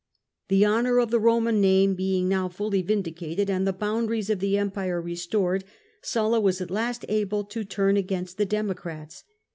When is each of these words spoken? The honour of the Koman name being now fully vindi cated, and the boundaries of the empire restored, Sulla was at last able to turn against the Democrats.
The 0.47 0.65
honour 0.65 0.97
of 0.99 1.11
the 1.11 1.19
Koman 1.19 1.59
name 1.59 1.93
being 1.93 2.27
now 2.27 2.49
fully 2.49 2.81
vindi 2.81 3.13
cated, 3.13 3.49
and 3.51 3.67
the 3.67 3.71
boundaries 3.71 4.31
of 4.31 4.39
the 4.39 4.57
empire 4.57 4.99
restored, 4.99 5.63
Sulla 6.01 6.39
was 6.39 6.59
at 6.59 6.71
last 6.71 7.05
able 7.07 7.43
to 7.43 7.63
turn 7.63 7.97
against 7.97 8.39
the 8.39 8.45
Democrats. 8.47 9.23